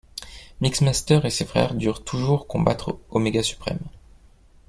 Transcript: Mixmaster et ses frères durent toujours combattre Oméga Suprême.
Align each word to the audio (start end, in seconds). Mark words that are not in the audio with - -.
Mixmaster 0.61 1.19
et 1.25 1.29
ses 1.29 1.45
frères 1.45 1.75
durent 1.75 2.03
toujours 2.03 2.47
combattre 2.47 2.97
Oméga 3.11 3.43
Suprême. 3.43 3.85